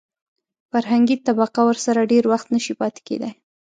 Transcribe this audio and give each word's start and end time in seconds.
فرهنګي 0.71 1.15
طبقه 1.27 1.61
ورسره 1.67 2.09
ډېر 2.11 2.23
وخت 2.31 2.47
نشي 2.55 2.73
پاتې 2.79 2.99
کېدای. 3.07 3.31